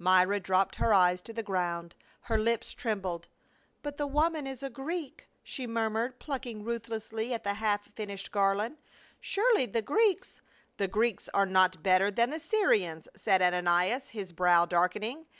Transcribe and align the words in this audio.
Myra 0.00 0.40
dropped 0.40 0.74
her 0.74 0.92
eyes 0.92 1.22
to 1.22 1.32
the 1.32 1.44
ground, 1.44 1.94
her 2.22 2.40
lips 2.40 2.74
trembled. 2.74 3.28
"But 3.84 3.98
the 3.98 4.06
woman 4.08 4.44
is 4.44 4.60
a 4.64 4.68
Greek," 4.68 5.28
she 5.44 5.64
mur 5.64 5.88
mured, 5.88 6.18
plucking 6.18 6.64
ruthlessly 6.64 7.32
at 7.32 7.44
the 7.44 7.54
half 7.54 7.92
finished 7.94 8.32
gar 8.32 8.56
land." 8.56 8.78
Surely, 9.20 9.64
the 9.64 9.82
Greeks 9.82 10.40
—""The 10.78 10.88
Greeks 10.88 11.28
are 11.32 11.46
not 11.46 11.84
better 11.84 12.10
than 12.10 12.30
the 12.30 12.40
Syrians," 12.40 13.06
said 13.14 13.40
Ananias, 13.40 14.08
his 14.08 14.32
brow 14.32 14.64
darkening. 14.64 15.24